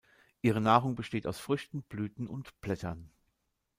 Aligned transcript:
Ihre 0.41 0.61
Nahrung 0.61 0.95
besteht 0.95 1.27
aus 1.27 1.37
Früchten, 1.37 1.83
Blüten 1.83 2.25
und 2.27 2.59
Blättern. 2.59 3.11